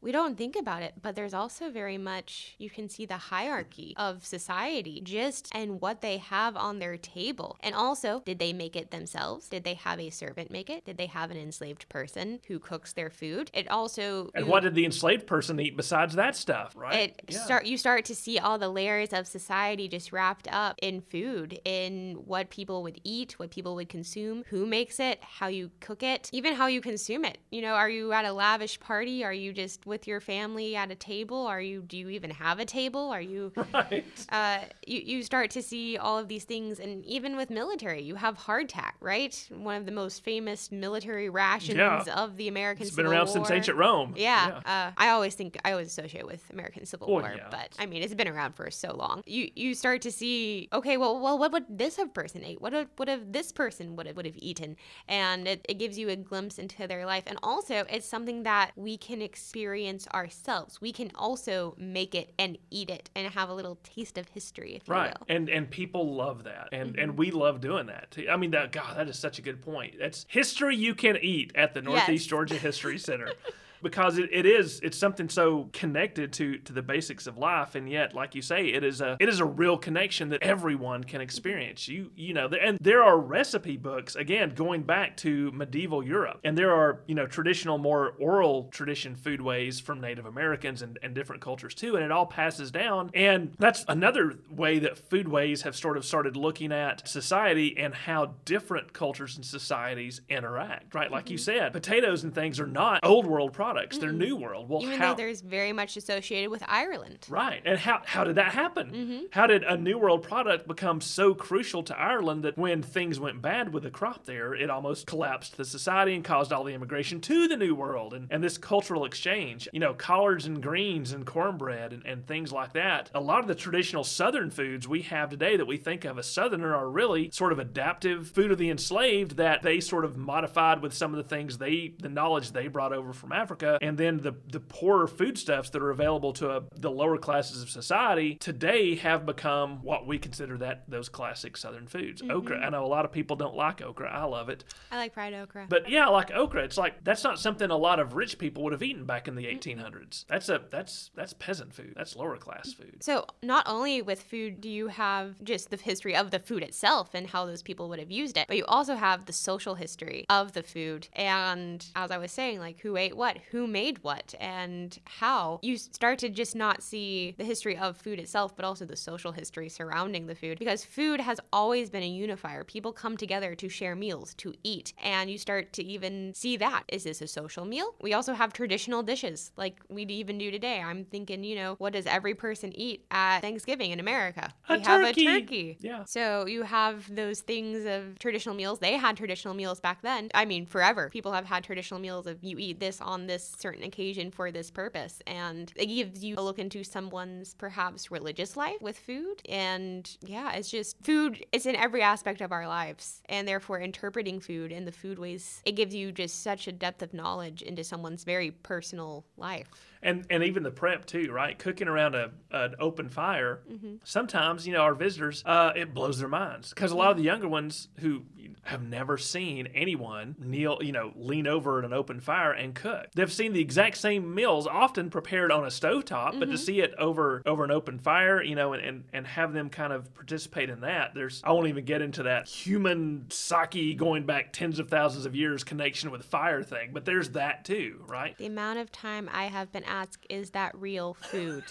We 0.00 0.12
don't 0.12 0.36
think 0.36 0.56
about 0.56 0.67
it, 0.82 0.94
but 1.00 1.16
there's 1.16 1.34
also 1.34 1.70
very 1.70 1.98
much 1.98 2.54
you 2.58 2.70
can 2.70 2.88
see 2.88 3.06
the 3.06 3.16
hierarchy 3.16 3.94
of 3.96 4.24
society 4.24 5.00
just 5.02 5.48
and 5.54 5.80
what 5.80 6.00
they 6.00 6.18
have 6.18 6.56
on 6.56 6.78
their 6.78 6.96
table. 6.96 7.56
And 7.60 7.74
also, 7.74 8.22
did 8.24 8.38
they 8.38 8.52
make 8.52 8.76
it 8.76 8.90
themselves? 8.90 9.48
Did 9.48 9.64
they 9.64 9.74
have 9.74 9.98
a 9.98 10.10
servant 10.10 10.50
make 10.50 10.70
it? 10.70 10.84
Did 10.84 10.98
they 10.98 11.06
have 11.06 11.30
an 11.30 11.36
enslaved 11.36 11.88
person 11.88 12.40
who 12.48 12.58
cooks 12.58 12.92
their 12.92 13.10
food? 13.10 13.50
It 13.54 13.68
also 13.70 14.30
And 14.34 14.46
what 14.46 14.62
did 14.62 14.74
the 14.74 14.84
enslaved 14.84 15.26
person 15.26 15.58
eat 15.60 15.76
besides 15.76 16.14
that 16.16 16.36
stuff, 16.36 16.74
right? 16.76 16.98
it 16.98 17.20
Yeah. 17.28 17.38
start 17.38 17.66
you 17.66 17.76
start 17.78 18.04
to 18.06 18.14
see 18.14 18.38
all 18.38 18.58
the 18.58 18.68
layers 18.68 19.12
of 19.12 19.26
society 19.26 19.88
just 19.88 20.12
wrapped 20.12 20.48
up 20.50 20.76
in 20.82 21.00
food 21.00 21.60
in 21.64 22.14
what 22.24 22.50
people 22.50 22.82
would 22.82 23.00
eat 23.04 23.38
what 23.38 23.50
people 23.50 23.74
would 23.76 23.88
consume 23.88 24.44
who 24.48 24.66
makes 24.66 25.00
it 25.00 25.22
how 25.22 25.46
you 25.46 25.70
cook 25.80 26.02
it 26.02 26.28
even 26.32 26.54
how 26.54 26.66
you 26.66 26.80
consume 26.80 27.24
it 27.24 27.38
you 27.50 27.62
know 27.62 27.74
are 27.74 27.88
you 27.88 28.12
at 28.12 28.24
a 28.24 28.32
lavish 28.32 28.78
party 28.80 29.24
are 29.24 29.32
you 29.32 29.52
just 29.52 29.86
with 29.86 30.06
your 30.06 30.20
family 30.20 30.57
at 30.58 30.90
a 30.90 30.94
table 30.94 31.46
are 31.46 31.60
you 31.60 31.80
do 31.82 31.96
you 31.96 32.08
even 32.08 32.30
have 32.30 32.58
a 32.58 32.64
table 32.64 33.10
are 33.10 33.20
you 33.20 33.52
right. 33.74 34.04
uh, 34.30 34.58
you, 34.86 35.00
you 35.00 35.22
start 35.22 35.50
to 35.50 35.62
see 35.62 35.96
all 35.96 36.18
of 36.18 36.28
these 36.28 36.44
things 36.44 36.78
and 36.80 37.04
even 37.04 37.36
with 37.36 37.50
military 37.50 38.02
you 38.02 38.14
have 38.16 38.36
hardtack 38.38 38.92
right 39.00 39.48
one 39.50 39.76
of 39.76 39.86
the 39.86 39.92
most 39.92 40.22
famous 40.24 40.70
military 40.72 41.28
rations 41.28 41.76
Yeah. 41.78 42.02
of 42.16 42.36
the 42.36 42.48
american 42.48 42.82
It's 42.86 42.94
been 42.96 43.04
Civil 43.06 43.12
around 43.18 43.28
since 43.28 43.50
ancient 43.50 43.76
Rome. 43.78 44.14
Yeah, 44.16 44.60
Uh, 44.66 44.90
I 44.96 45.10
always 45.10 45.34
think 45.34 45.58
I 45.64 45.72
always 45.72 45.88
associate 45.88 46.26
with 46.26 46.42
American 46.52 46.84
Civil 46.86 47.08
Well, 47.08 47.22
War, 47.22 47.34
yeah. 47.36 47.48
but 47.50 47.70
I 47.78 47.86
mean 47.86 48.02
it's 48.02 48.14
been 48.14 48.28
around 48.28 48.54
for 48.54 48.70
so 48.70 48.94
long. 48.94 49.22
You 49.26 49.50
you 49.54 49.74
start 49.74 50.02
to 50.02 50.12
see 50.12 50.68
okay, 50.72 50.96
well, 50.96 51.20
well, 51.20 51.38
what 51.38 51.52
would 51.52 51.64
this 51.68 51.96
have 51.96 52.12
person 52.12 52.42
ate? 52.44 52.60
What 52.60 52.72
would, 52.72 52.88
would 52.98 53.08
have 53.08 53.32
this 53.32 53.52
person 53.52 53.96
would 53.96 54.06
have 54.06 54.16
would 54.16 54.26
have 54.26 54.36
eaten? 54.38 54.76
And 55.06 55.46
it, 55.46 55.64
it 55.68 55.74
gives 55.78 55.98
you 55.98 56.08
a 56.08 56.16
glimpse 56.16 56.58
into 56.58 56.86
their 56.86 57.04
life, 57.06 57.24
and 57.26 57.38
also 57.42 57.84
it's 57.88 58.06
something 58.06 58.42
that 58.44 58.72
we 58.76 58.96
can 58.96 59.20
experience 59.22 60.06
ourselves. 60.14 60.47
We 60.80 60.92
can 60.92 61.10
also 61.14 61.74
make 61.78 62.14
it 62.14 62.32
and 62.38 62.56
eat 62.70 62.88
it 62.90 63.10
and 63.14 63.32
have 63.34 63.48
a 63.50 63.54
little 63.54 63.76
taste 63.82 64.16
of 64.16 64.28
history, 64.30 64.74
if 64.76 64.88
Right, 64.88 65.08
you 65.08 65.14
will. 65.20 65.36
and 65.36 65.48
and 65.50 65.70
people 65.70 66.14
love 66.14 66.44
that, 66.44 66.68
and 66.72 66.92
Mm-hmm. 66.92 67.00
and 67.00 67.18
we 67.18 67.30
love 67.30 67.60
doing 67.60 67.86
that. 67.86 68.10
Too. 68.12 68.26
I 68.30 68.36
mean, 68.36 68.52
that 68.52 68.72
God, 68.72 68.96
that 68.96 69.08
is 69.08 69.18
such 69.18 69.38
a 69.38 69.42
good 69.42 69.60
point. 69.62 69.96
That's 69.98 70.24
history 70.28 70.74
you 70.76 70.94
can 70.94 71.18
eat 71.20 71.52
at 71.54 71.74
the 71.74 71.82
Northeast 71.82 72.24
Yes. 72.24 72.30
Georgia 72.30 72.54
History 72.58 72.98
Center. 72.98 73.32
Because 73.82 74.18
it, 74.18 74.28
it 74.32 74.46
is 74.46 74.80
it's 74.82 74.98
something 74.98 75.28
so 75.28 75.68
connected 75.72 76.32
to 76.34 76.58
to 76.58 76.72
the 76.72 76.82
basics 76.82 77.26
of 77.26 77.38
life, 77.38 77.74
and 77.74 77.88
yet, 77.90 78.14
like 78.14 78.34
you 78.34 78.42
say, 78.42 78.66
it 78.66 78.84
is 78.84 79.00
a 79.00 79.16
it 79.20 79.28
is 79.28 79.40
a 79.40 79.44
real 79.44 79.76
connection 79.76 80.30
that 80.30 80.42
everyone 80.42 81.04
can 81.04 81.20
experience. 81.20 81.88
You 81.88 82.10
you 82.16 82.34
know, 82.34 82.48
and 82.48 82.78
there 82.80 83.02
are 83.02 83.18
recipe 83.18 83.76
books 83.76 84.16
again 84.16 84.50
going 84.54 84.82
back 84.82 85.16
to 85.18 85.52
medieval 85.52 86.02
Europe, 86.02 86.40
and 86.44 86.56
there 86.56 86.72
are 86.72 87.00
you 87.06 87.14
know 87.14 87.26
traditional, 87.26 87.78
more 87.78 88.14
oral 88.18 88.68
tradition 88.70 89.16
foodways 89.16 89.80
from 89.80 90.00
Native 90.00 90.26
Americans 90.26 90.82
and, 90.82 90.98
and 91.02 91.14
different 91.14 91.42
cultures 91.42 91.74
too, 91.74 91.96
and 91.96 92.04
it 92.04 92.10
all 92.10 92.26
passes 92.26 92.70
down. 92.70 93.10
And 93.14 93.54
that's 93.58 93.84
another 93.88 94.38
way 94.50 94.78
that 94.80 95.08
foodways 95.08 95.62
have 95.62 95.76
sort 95.76 95.96
of 95.96 96.04
started 96.04 96.36
looking 96.36 96.72
at 96.72 97.08
society 97.08 97.76
and 97.78 97.94
how 97.94 98.34
different 98.44 98.92
cultures 98.92 99.36
and 99.36 99.44
societies 99.44 100.20
interact. 100.28 100.94
Right, 100.94 101.10
like 101.10 101.30
you 101.30 101.36
mm-hmm. 101.36 101.44
said, 101.44 101.72
potatoes 101.72 102.24
and 102.24 102.34
things 102.34 102.60
are 102.60 102.66
not 102.66 103.00
old 103.02 103.26
world 103.26 103.52
products; 103.52 103.67
they're 103.98 104.12
new 104.12 104.36
world. 104.36 104.68
Well, 104.68 104.82
Even 104.82 104.98
how? 104.98 105.14
though 105.14 105.16
there's 105.16 105.40
very 105.40 105.72
much 105.72 105.96
associated 105.96 106.50
with 106.50 106.62
Ireland. 106.66 107.26
Right. 107.28 107.62
And 107.64 107.78
how, 107.78 108.02
how 108.04 108.24
did 108.24 108.36
that 108.36 108.52
happen? 108.52 108.90
Mm-hmm. 108.90 109.18
How 109.30 109.46
did 109.46 109.62
a 109.62 109.76
New 109.76 109.98
World 109.98 110.22
product 110.22 110.66
become 110.66 111.00
so 111.00 111.34
crucial 111.34 111.82
to 111.84 111.98
Ireland 111.98 112.44
that 112.44 112.56
when 112.58 112.82
things 112.82 113.18
went 113.20 113.42
bad 113.42 113.72
with 113.72 113.82
the 113.82 113.90
crop 113.90 114.24
there, 114.26 114.54
it 114.54 114.70
almost 114.70 115.06
collapsed 115.06 115.56
the 115.56 115.64
society 115.64 116.14
and 116.14 116.24
caused 116.24 116.52
all 116.52 116.64
the 116.64 116.74
immigration 116.74 117.20
to 117.22 117.48
the 117.48 117.56
New 117.56 117.74
World 117.74 118.14
and, 118.14 118.28
and 118.30 118.42
this 118.42 118.58
cultural 118.58 119.04
exchange? 119.04 119.68
You 119.72 119.80
know, 119.80 119.94
collards 119.94 120.46
and 120.46 120.62
greens 120.62 121.12
and 121.12 121.26
cornbread 121.26 121.92
and, 121.92 122.04
and 122.04 122.26
things 122.26 122.52
like 122.52 122.72
that. 122.74 123.10
A 123.14 123.20
lot 123.20 123.40
of 123.40 123.48
the 123.48 123.54
traditional 123.54 124.04
Southern 124.04 124.50
foods 124.50 124.86
we 124.88 125.02
have 125.02 125.30
today 125.30 125.56
that 125.56 125.66
we 125.66 125.76
think 125.76 126.04
of 126.04 126.18
as 126.18 126.26
Southerner 126.26 126.74
are 126.74 126.88
really 126.88 127.30
sort 127.30 127.52
of 127.52 127.58
adaptive 127.58 128.28
food 128.28 128.50
of 128.50 128.58
the 128.58 128.70
enslaved 128.70 129.36
that 129.36 129.62
they 129.62 129.80
sort 129.80 130.04
of 130.04 130.16
modified 130.16 130.82
with 130.82 130.94
some 130.94 131.12
of 131.12 131.16
the 131.16 131.28
things 131.28 131.58
they, 131.58 131.94
the 131.98 132.08
knowledge 132.08 132.52
they 132.52 132.68
brought 132.68 132.92
over 132.92 133.12
from 133.12 133.32
Africa. 133.32 133.57
And 133.62 133.98
then 133.98 134.18
the, 134.18 134.34
the 134.46 134.60
poorer 134.60 135.06
foodstuffs 135.06 135.70
that 135.70 135.82
are 135.82 135.90
available 135.90 136.32
to 136.34 136.50
uh 136.50 136.60
the 136.76 136.90
lower 136.90 137.18
classes 137.18 137.62
of 137.62 137.70
society 137.70 138.36
today 138.36 138.96
have 138.96 139.26
become 139.26 139.82
what 139.82 140.06
we 140.06 140.18
consider 140.18 140.58
that 140.58 140.84
those 140.88 141.08
classic 141.08 141.56
Southern 141.56 141.86
foods. 141.86 142.22
Okra. 142.22 142.58
I 142.58 142.70
know 142.70 142.84
a 142.84 142.86
lot 142.86 143.04
of 143.04 143.12
people 143.12 143.36
don't 143.36 143.54
like 143.54 143.82
okra. 143.82 144.10
I 144.10 144.24
love 144.24 144.48
it. 144.48 144.64
I 144.90 144.96
like 144.96 145.14
fried 145.14 145.34
okra. 145.34 145.66
But 145.68 145.88
yeah, 145.88 146.06
like 146.06 146.30
okra, 146.30 146.64
it's 146.64 146.78
like 146.78 147.04
that's 147.04 147.24
not 147.24 147.38
something 147.38 147.70
a 147.70 147.76
lot 147.76 148.00
of 148.00 148.14
rich 148.14 148.38
people 148.38 148.62
would 148.64 148.72
have 148.72 148.82
eaten 148.82 149.04
back 149.04 149.28
in 149.28 149.34
the 149.34 149.44
1800s. 149.44 150.24
That's 150.28 150.48
a 150.48 150.60
that's 150.70 151.10
that's 151.14 151.32
peasant 151.34 151.74
food. 151.74 151.94
That's 151.96 152.16
lower 152.16 152.36
class 152.36 152.72
food. 152.72 153.02
So, 153.02 153.26
not 153.42 153.64
only 153.66 154.02
with 154.02 154.22
food 154.22 154.60
do 154.60 154.68
you 154.68 154.88
have 154.88 155.42
just 155.42 155.70
the 155.70 155.76
history 155.76 156.14
of 156.14 156.30
the 156.30 156.38
food 156.38 156.62
itself 156.62 157.10
and 157.14 157.26
how 157.26 157.46
those 157.46 157.62
people 157.62 157.88
would 157.88 157.98
have 157.98 158.10
used 158.10 158.36
it, 158.36 158.46
but 158.48 158.56
you 158.56 158.64
also 158.66 158.94
have 158.94 159.26
the 159.26 159.32
social 159.32 159.74
history 159.74 160.26
of 160.28 160.52
the 160.52 160.62
food. 160.62 161.08
And 161.12 161.84
as 161.94 162.10
I 162.10 162.18
was 162.18 162.32
saying, 162.32 162.58
like 162.58 162.80
who 162.80 162.96
ate 162.96 163.16
what, 163.16 163.38
who 163.50 163.66
made 163.66 164.02
what, 164.02 164.34
and 164.40 164.98
how. 165.04 165.60
You 165.62 165.76
start 165.76 166.18
to 166.20 166.28
just 166.28 166.54
not 166.54 166.82
see 166.82 167.34
the 167.38 167.44
history 167.44 167.76
of 167.76 167.96
food 167.96 168.18
itself, 168.18 168.54
but 168.54 168.64
also 168.64 168.84
the 168.84 168.96
social 168.96 169.32
history 169.32 169.68
surrounding 169.68 170.26
the 170.26 170.34
food. 170.34 170.58
Because 170.58 170.84
food 170.84 171.20
has 171.20 171.40
always 171.52 171.90
been 171.90 172.02
a 172.02 172.08
unifier. 172.08 172.64
People 172.64 172.92
come 172.92 173.16
together 173.16 173.54
to 173.54 173.68
share 173.68 173.96
meals, 173.96 174.34
to 174.34 174.54
eat. 174.62 174.92
And 175.02 175.30
you 175.30 175.38
start 175.38 175.72
to 175.74 175.84
even 175.84 176.32
see 176.34 176.56
that. 176.56 176.84
Is 176.88 177.04
this 177.04 177.22
a 177.22 177.26
social 177.26 177.64
meal? 177.64 177.94
We 178.00 178.12
also 178.12 178.34
have 178.34 178.52
traditional 178.52 179.02
dishes 179.02 179.52
like 179.56 179.80
we 179.88 180.04
even 180.04 180.38
do 180.38 180.50
today. 180.50 180.80
I'm 180.80 181.04
thinking, 181.04 181.44
you 181.44 181.56
know, 181.56 181.74
what 181.78 181.92
does 181.92 182.06
every 182.06 182.34
person 182.34 182.72
eat 182.74 183.04
at 183.10 183.40
Thanksgiving 183.40 183.90
in 183.90 184.00
America? 184.00 184.52
A 184.68 184.76
we 184.76 184.80
have 184.82 185.02
a 185.02 185.12
turkey. 185.12 185.76
Yeah. 185.80 186.04
So 186.04 186.46
you 186.46 186.62
have 186.62 187.14
those 187.14 187.40
things 187.40 187.84
of 187.84 188.18
traditional 188.18 188.54
meals. 188.54 188.78
They 188.78 188.94
had 188.94 189.16
traditional 189.16 189.54
meals 189.54 189.80
back 189.80 190.02
then. 190.02 190.30
I 190.34 190.44
mean, 190.44 190.66
forever. 190.66 191.08
People 191.10 191.32
have 191.32 191.44
had 191.44 191.64
traditional 191.64 192.00
meals 192.00 192.26
of 192.26 192.42
you 192.42 192.58
eat 192.58 192.80
this 192.80 193.00
on 193.00 193.26
this 193.26 193.37
this 193.38 193.54
certain 193.58 193.84
occasion 193.84 194.30
for 194.32 194.50
this 194.50 194.70
purpose. 194.70 195.20
And 195.26 195.72
it 195.76 195.86
gives 195.86 196.24
you 196.24 196.34
a 196.36 196.42
look 196.42 196.58
into 196.58 196.82
someone's 196.82 197.54
perhaps 197.54 198.10
religious 198.10 198.56
life 198.56 198.80
with 198.80 198.98
food. 198.98 199.40
And 199.48 200.10
yeah, 200.20 200.52
it's 200.54 200.70
just 200.70 200.96
food, 201.04 201.44
it's 201.52 201.66
in 201.66 201.76
every 201.76 202.02
aspect 202.02 202.40
of 202.40 202.50
our 202.50 202.66
lives. 202.66 203.22
And 203.28 203.46
therefore, 203.46 203.78
interpreting 203.78 204.40
food 204.40 204.72
and 204.72 204.86
the 204.86 204.92
food 204.92 205.18
ways, 205.18 205.62
it 205.64 205.72
gives 205.72 205.94
you 205.94 206.10
just 206.10 206.42
such 206.42 206.66
a 206.66 206.72
depth 206.72 207.02
of 207.02 207.14
knowledge 207.14 207.62
into 207.62 207.84
someone's 207.84 208.24
very 208.24 208.50
personal 208.50 209.24
life 209.36 209.68
and 210.02 210.26
and 210.30 210.42
even 210.44 210.62
the 210.62 210.70
prep 210.70 211.06
too, 211.06 211.30
right? 211.32 211.58
Cooking 211.58 211.88
around 211.88 212.14
a 212.14 212.30
an 212.50 212.74
open 212.78 213.08
fire. 213.08 213.60
Mm-hmm. 213.70 213.96
Sometimes 214.04 214.66
you 214.66 214.72
know 214.72 214.80
our 214.80 214.94
visitors, 214.94 215.42
uh, 215.46 215.72
it 215.74 215.94
blows 215.94 216.18
their 216.18 216.28
minds 216.28 216.70
because 216.70 216.92
a 216.92 216.96
lot 216.96 217.10
of 217.10 217.16
the 217.16 217.22
younger 217.22 217.48
ones 217.48 217.88
who 218.00 218.22
have 218.62 218.82
never 218.82 219.16
seen 219.16 219.66
anyone 219.74 220.36
kneel, 220.38 220.78
you 220.82 220.92
know, 220.92 221.12
lean 221.16 221.46
over 221.46 221.78
at 221.78 221.84
an 221.84 221.92
open 221.92 222.20
fire 222.20 222.52
and 222.52 222.74
cook. 222.74 223.06
They've 223.14 223.32
seen 223.32 223.52
the 223.52 223.60
exact 223.60 223.96
same 223.96 224.34
meals, 224.34 224.66
often 224.66 225.08
prepared 225.08 225.50
on 225.50 225.64
a 225.64 225.68
stovetop, 225.68 226.30
mm-hmm. 226.30 226.38
but 226.40 226.46
to 226.46 226.52
mm-hmm. 226.52 226.64
see 226.64 226.80
it 226.80 226.94
over 226.98 227.42
over 227.46 227.64
an 227.64 227.70
open 227.70 227.98
fire, 227.98 228.42
you 228.42 228.54
know, 228.54 228.72
and, 228.74 228.84
and 228.84 229.04
and 229.12 229.26
have 229.26 229.52
them 229.52 229.70
kind 229.70 229.92
of 229.92 230.12
participate 230.14 230.70
in 230.70 230.80
that, 230.80 231.14
there's 231.14 231.40
I 231.44 231.52
won't 231.52 231.68
even 231.68 231.84
get 231.84 232.02
into 232.02 232.24
that 232.24 232.48
human 232.48 233.26
psyche 233.30 233.94
going 233.94 234.26
back 234.26 234.52
tens 234.52 234.78
of 234.78 234.88
thousands 234.88 235.26
of 235.26 235.34
years 235.34 235.64
connection 235.64 236.10
with 236.10 236.24
fire 236.24 236.62
thing, 236.62 236.90
but 236.92 237.04
there's 237.04 237.30
that 237.30 237.64
too, 237.64 238.04
right? 238.06 238.36
The 238.36 238.46
amount 238.46 238.78
of 238.78 238.92
time 238.92 239.30
I 239.32 239.44
have 239.44 239.72
been 239.72 239.84
ask 239.88 240.24
is 240.28 240.50
that 240.50 240.74
real 240.76 241.14
food? 241.14 241.64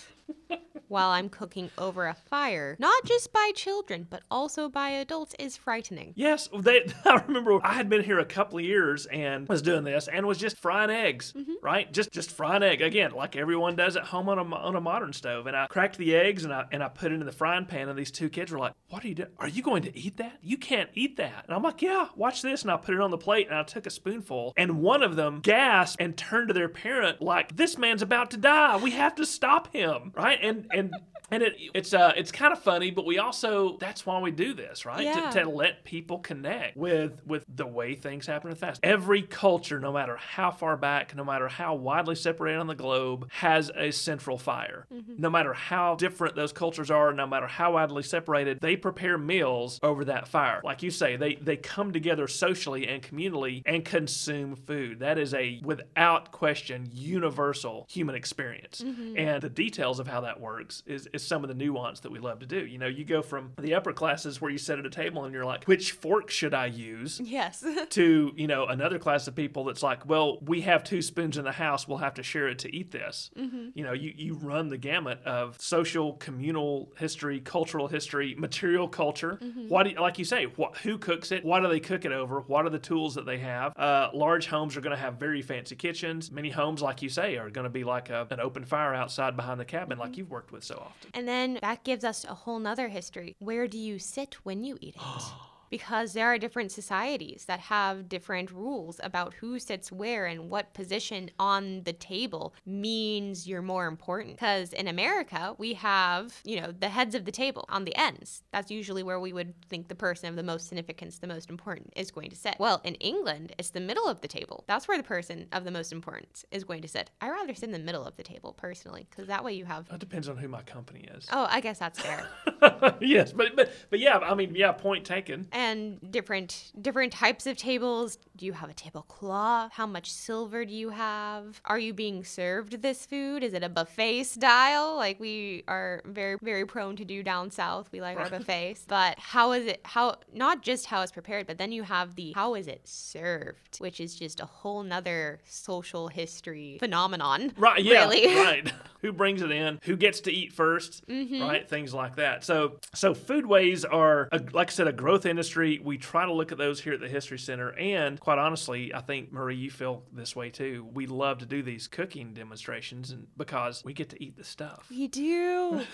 while 0.87 1.09
I'm 1.09 1.29
cooking 1.29 1.69
over 1.77 2.07
a 2.07 2.13
fire, 2.13 2.75
not 2.79 3.03
just 3.05 3.31
by 3.33 3.51
children, 3.55 4.07
but 4.09 4.23
also 4.29 4.69
by 4.69 4.89
adults, 4.89 5.35
is 5.39 5.57
frightening. 5.57 6.13
Yes, 6.15 6.49
they, 6.59 6.87
I 7.05 7.23
remember 7.27 7.59
I 7.63 7.73
had 7.73 7.89
been 7.89 8.03
here 8.03 8.19
a 8.19 8.25
couple 8.25 8.59
of 8.59 8.65
years 8.65 9.05
and 9.07 9.47
was 9.47 9.61
doing 9.61 9.83
this 9.83 10.07
and 10.07 10.25
was 10.25 10.37
just 10.37 10.57
frying 10.57 10.89
eggs, 10.89 11.33
mm-hmm. 11.35 11.53
right? 11.61 11.91
Just 11.91 12.11
just 12.11 12.31
frying 12.31 12.63
egg 12.63 12.81
again, 12.81 13.11
like 13.11 13.35
everyone 13.35 13.75
does 13.75 13.95
at 13.95 14.03
home 14.03 14.29
on 14.29 14.39
a, 14.39 14.43
on 14.43 14.75
a 14.75 14.81
modern 14.81 15.13
stove. 15.13 15.47
And 15.47 15.55
I 15.55 15.67
cracked 15.67 15.97
the 15.97 16.15
eggs 16.15 16.43
and 16.43 16.53
I 16.53 16.65
and 16.71 16.83
I 16.83 16.89
put 16.89 17.11
it 17.11 17.19
in 17.19 17.25
the 17.25 17.31
frying 17.31 17.65
pan. 17.65 17.89
And 17.89 17.97
these 17.97 18.11
two 18.11 18.29
kids 18.29 18.51
were 18.51 18.59
like, 18.59 18.73
"What 18.89 19.03
are 19.03 19.07
you 19.07 19.15
doing? 19.15 19.29
Are 19.37 19.47
you 19.47 19.61
going 19.61 19.83
to 19.83 19.97
eat 19.97 20.17
that? 20.17 20.37
You 20.41 20.57
can't 20.57 20.89
eat 20.93 21.17
that." 21.17 21.45
And 21.45 21.55
I'm 21.55 21.63
like, 21.63 21.81
"Yeah, 21.81 22.07
watch 22.15 22.41
this." 22.41 22.61
And 22.61 22.71
I 22.71 22.77
put 22.77 22.95
it 22.95 23.01
on 23.01 23.11
the 23.11 23.17
plate 23.17 23.47
and 23.47 23.57
I 23.57 23.63
took 23.63 23.85
a 23.85 23.89
spoonful. 23.89 24.53
And 24.57 24.81
one 24.81 25.03
of 25.03 25.15
them 25.15 25.39
gasped 25.41 26.01
and 26.01 26.17
turned 26.17 26.49
to 26.49 26.53
their 26.53 26.69
parent 26.69 27.21
like, 27.21 27.55
"This 27.55 27.77
man's 27.77 28.01
about 28.01 28.31
to 28.31 28.37
die. 28.37 28.77
We 28.77 28.91
have 28.91 29.15
to 29.15 29.25
stop 29.25 29.73
him." 29.73 30.11
Right? 30.15 30.39
And 30.41 30.67
and 30.77 30.93
and 31.29 31.43
it 31.43 31.55
it's 31.73 31.93
uh 31.93 32.13
it's 32.15 32.31
kind 32.31 32.53
of 32.53 32.59
funny, 32.59 32.91
but 32.91 33.05
we 33.05 33.17
also 33.17 33.77
that's 33.79 34.05
why 34.05 34.19
we 34.19 34.31
do 34.31 34.53
this, 34.53 34.85
right? 34.85 35.03
Yeah. 35.03 35.29
To, 35.31 35.43
to 35.43 35.49
let 35.49 35.83
people 35.83 36.19
connect 36.19 36.77
with 36.77 37.21
with 37.25 37.43
the 37.53 37.67
way 37.67 37.95
things 37.95 38.25
happen 38.25 38.49
in 38.49 38.55
the 38.55 38.65
past. 38.65 38.79
Every 38.83 39.21
culture, 39.21 39.79
no 39.79 39.91
matter 39.91 40.15
how 40.15 40.51
far 40.51 40.77
back, 40.77 41.15
no 41.15 41.25
matter 41.25 41.47
how 41.47 41.75
widely 41.75 42.15
separated 42.15 42.59
on 42.59 42.67
the 42.67 42.75
globe, 42.75 43.29
has 43.31 43.71
a 43.75 43.91
central 43.91 44.37
fire. 44.37 44.85
Mm-hmm. 44.93 45.15
No 45.17 45.29
matter 45.29 45.53
how 45.53 45.95
different 45.95 46.35
those 46.35 46.53
cultures 46.53 46.89
are, 46.89 47.11
no 47.11 47.27
matter 47.27 47.47
how 47.47 47.73
widely 47.73 48.03
separated, 48.03 48.59
they 48.61 48.75
prepare 48.75 49.17
meals 49.17 49.79
over 49.83 50.05
that 50.05 50.27
fire. 50.27 50.61
Like 50.63 50.81
you 50.83 50.91
say, 50.91 51.17
they 51.17 51.35
they 51.35 51.57
come 51.57 51.91
together 51.91 52.27
socially 52.27 52.87
and 52.87 53.01
communally 53.01 53.63
and 53.65 53.83
consume 53.83 54.55
food. 54.55 54.99
That 54.99 55.17
is 55.17 55.33
a 55.33 55.59
without 55.63 56.31
question 56.31 56.89
universal 56.93 57.85
human 57.89 58.15
experience. 58.15 58.81
Mm-hmm. 58.81 59.17
And 59.17 59.41
the 59.41 59.49
details 59.49 59.99
of 59.99 60.07
how 60.07 60.21
that 60.21 60.39
works 60.39 60.66
is 60.85 61.07
is 61.13 61.25
some 61.25 61.43
of 61.43 61.47
the 61.47 61.53
nuance 61.53 61.99
that 62.01 62.11
we 62.11 62.19
love 62.19 62.39
to 62.39 62.45
do. 62.45 62.65
You 62.65 62.77
know, 62.77 62.87
you 62.87 63.05
go 63.05 63.21
from 63.21 63.53
the 63.59 63.73
upper 63.73 63.93
classes 63.93 64.41
where 64.41 64.51
you 64.51 64.57
sit 64.57 64.79
at 64.79 64.85
a 64.85 64.89
table 64.89 65.25
and 65.25 65.33
you're 65.33 65.45
like, 65.45 65.65
which 65.65 65.91
fork 65.91 66.29
should 66.29 66.53
I 66.53 66.67
use? 66.67 67.19
Yes. 67.23 67.63
to, 67.89 68.33
you 68.35 68.47
know, 68.47 68.65
another 68.65 68.99
class 68.99 69.27
of 69.27 69.35
people 69.35 69.63
that's 69.65 69.83
like, 69.83 70.07
well, 70.07 70.39
we 70.41 70.61
have 70.61 70.83
two 70.83 71.01
spoons 71.01 71.37
in 71.37 71.43
the 71.43 71.51
house, 71.51 71.87
we'll 71.87 71.97
have 71.97 72.15
to 72.15 72.23
share 72.23 72.47
it 72.47 72.59
to 72.59 72.75
eat 72.75 72.91
this. 72.91 73.29
Mm-hmm. 73.37 73.69
You 73.73 73.83
know, 73.83 73.93
you, 73.93 74.13
you 74.15 74.35
run 74.35 74.69
the 74.69 74.77
gamut 74.77 75.21
of 75.23 75.59
social, 75.59 76.13
communal 76.13 76.91
history, 76.97 77.39
cultural 77.39 77.87
history, 77.87 78.35
material 78.37 78.87
culture. 78.87 79.39
Mm-hmm. 79.41 79.69
What 79.69 79.83
do 79.83 79.91
you, 79.91 79.99
like 79.99 80.19
you 80.19 80.25
say, 80.25 80.45
what, 80.45 80.77
who 80.77 80.97
cooks 80.97 81.31
it? 81.31 81.43
Why 81.43 81.59
do 81.59 81.67
they 81.67 81.79
cook 81.79 82.05
it 82.05 82.11
over? 82.11 82.41
What 82.41 82.65
are 82.65 82.69
the 82.69 82.79
tools 82.79 83.15
that 83.15 83.25
they 83.25 83.37
have? 83.39 83.77
Uh, 83.77 84.09
large 84.13 84.47
homes 84.47 84.77
are 84.77 84.81
going 84.81 84.95
to 84.95 85.01
have 85.01 85.15
very 85.15 85.41
fancy 85.41 85.75
kitchens. 85.75 86.31
Many 86.31 86.49
homes, 86.49 86.81
like 86.81 87.01
you 87.01 87.09
say, 87.09 87.37
are 87.37 87.49
going 87.49 87.65
to 87.65 87.69
be 87.69 87.83
like 87.83 88.09
a, 88.09 88.27
an 88.29 88.39
open 88.39 88.65
fire 88.65 88.93
outside 88.93 89.35
behind 89.35 89.59
the 89.59 89.65
cabin, 89.65 89.97
mm-hmm. 89.97 90.07
like 90.07 90.17
you've 90.17 90.29
worked 90.29 90.51
with 90.51 90.56
so 90.63 90.75
often. 90.75 91.11
And 91.13 91.27
then 91.27 91.59
that 91.61 91.83
gives 91.83 92.03
us 92.03 92.23
a 92.25 92.33
whole 92.33 92.59
nother 92.59 92.87
history. 92.87 93.35
Where 93.39 93.67
do 93.67 93.77
you 93.77 93.99
sit 93.99 94.35
when 94.43 94.63
you 94.63 94.77
eat 94.81 94.95
it? 94.95 95.01
because 95.69 96.13
there 96.13 96.27
are 96.27 96.37
different 96.37 96.71
societies 96.71 97.45
that 97.45 97.59
have 97.59 98.09
different 98.09 98.51
rules 98.51 98.99
about 99.03 99.33
who 99.35 99.59
sits 99.59 99.91
where 99.91 100.25
and 100.25 100.49
what 100.49 100.73
position 100.73 101.29
on 101.39 101.83
the 101.83 101.93
table 101.93 102.53
means 102.65 103.47
you're 103.47 103.61
more 103.61 103.87
important. 103.87 104.35
Because 104.35 104.73
in 104.73 104.87
America, 104.87 105.55
we 105.57 105.73
have, 105.73 106.39
you 106.43 106.61
know, 106.61 106.71
the 106.71 106.89
heads 106.89 107.15
of 107.15 107.25
the 107.25 107.31
table 107.31 107.65
on 107.69 107.85
the 107.85 107.95
ends. 107.95 108.43
That's 108.51 108.71
usually 108.71 109.03
where 109.03 109.19
we 109.19 109.33
would 109.33 109.53
think 109.67 109.87
the 109.87 109.95
person 109.95 110.29
of 110.29 110.35
the 110.35 110.43
most 110.43 110.67
significance, 110.67 111.19
the 111.19 111.27
most 111.27 111.49
important, 111.49 111.93
is 111.95 112.11
going 112.11 112.29
to 112.29 112.35
sit. 112.35 112.55
Well, 112.59 112.81
in 112.83 112.95
England, 112.95 113.53
it's 113.57 113.69
the 113.69 113.79
middle 113.79 114.07
of 114.07 114.21
the 114.21 114.27
table. 114.27 114.63
That's 114.67 114.87
where 114.87 114.97
the 114.97 115.03
person 115.03 115.47
of 115.51 115.63
the 115.63 115.71
most 115.71 115.91
importance 115.91 116.45
is 116.51 116.63
going 116.63 116.81
to 116.81 116.87
sit. 116.87 117.11
I 117.21 117.29
rather 117.29 117.53
sit 117.53 117.63
in 117.63 117.71
the 117.71 117.79
middle 117.79 118.05
of 118.05 118.15
the 118.17 118.23
table 118.23 118.53
personally, 118.53 119.07
because 119.09 119.27
that 119.27 119.43
way 119.43 119.53
you 119.53 119.65
have. 119.65 119.87
It 119.91 119.99
depends 119.99 120.29
on 120.29 120.37
who 120.37 120.47
my 120.47 120.61
company 120.61 121.07
is. 121.15 121.27
Oh, 121.31 121.47
I 121.49 121.59
guess 121.59 121.79
that's 121.79 121.99
fair. 121.99 122.27
yes, 123.01 123.33
but 123.33 123.55
but 123.55 123.71
but 123.89 123.99
yeah, 123.99 124.17
I 124.17 124.33
mean, 124.35 124.53
yeah, 124.55 124.71
point 124.71 125.05
taken 125.05 125.47
and 125.57 126.11
different 126.11 126.71
different 126.79 127.11
types 127.11 127.47
of 127.47 127.57
tables. 127.57 128.19
Do 128.35 128.45
you 128.45 128.53
have 128.53 128.69
a 128.69 128.75
tablecloth? 128.75 129.71
How 129.73 129.87
much 129.87 130.11
silver 130.11 130.63
do 130.65 130.73
you 130.73 130.91
have? 130.91 131.59
Are 131.65 131.79
you 131.79 131.95
being 131.95 132.23
served 132.23 132.83
this 132.83 133.07
food? 133.07 133.43
Is 133.43 133.53
it 133.53 133.63
a 133.63 133.69
buffet 133.69 134.25
style 134.25 134.95
like 134.95 135.19
we 135.19 135.63
are 135.67 136.03
very 136.05 136.37
very 136.43 136.67
prone 136.67 136.95
to 136.97 137.03
do 137.03 137.23
down 137.23 137.49
south? 137.49 137.91
We 137.91 138.01
like 138.01 138.19
our 138.19 138.29
buffets. 138.29 138.85
But 138.87 139.17
how 139.17 139.53
is 139.53 139.65
it 139.65 139.81
how 139.83 140.17
not 140.31 140.61
just 140.61 140.85
how 140.85 141.01
it's 141.01 141.11
prepared, 141.11 141.47
but 141.47 141.57
then 141.57 141.71
you 141.71 141.81
have 141.81 142.13
the 142.13 142.33
how 142.33 142.53
is 142.53 142.67
it 142.67 142.81
served, 142.87 143.79
which 143.79 143.99
is 143.99 144.13
just 144.13 144.39
a 144.39 144.45
whole 144.45 144.83
nother 144.83 145.39
social 145.45 146.07
history 146.07 146.77
phenomenon. 146.79 147.51
Right, 147.57 147.83
yeah. 147.83 148.01
Really. 148.01 148.27
right. 148.27 148.71
Who 149.01 149.11
brings 149.11 149.41
it 149.41 149.51
in? 149.51 149.79
Who 149.83 149.95
gets 149.95 150.21
to 150.21 150.31
eat 150.31 150.55
1st 150.55 151.05
mm-hmm. 151.05 151.41
Right? 151.41 151.67
Things 151.67 151.93
like 151.93 152.17
that. 152.17 152.43
So 152.43 152.79
so 152.93 153.15
foodways 153.15 153.85
are 153.89 154.29
a, 154.31 154.39
like 154.53 154.69
I 154.69 154.71
said 154.71 154.87
a 154.87 154.91
growth 154.91 155.25
industry 155.25 155.46
we 155.55 155.97
try 155.97 156.25
to 156.25 156.33
look 156.33 156.51
at 156.51 156.57
those 156.57 156.81
here 156.81 156.93
at 156.93 156.99
the 156.99 157.07
History 157.07 157.39
Center. 157.39 157.71
And 157.73 158.19
quite 158.19 158.37
honestly, 158.37 158.93
I 158.93 159.01
think, 159.01 159.31
Marie, 159.31 159.55
you 159.55 159.71
feel 159.71 160.03
this 160.11 160.35
way 160.35 160.49
too. 160.49 160.87
We 160.93 161.07
love 161.07 161.39
to 161.39 161.45
do 161.45 161.63
these 161.63 161.87
cooking 161.87 162.33
demonstrations 162.33 163.15
because 163.37 163.83
we 163.83 163.93
get 163.93 164.09
to 164.09 164.23
eat 164.23 164.37
the 164.37 164.43
stuff. 164.43 164.87
We 164.89 165.07
do. 165.07 165.81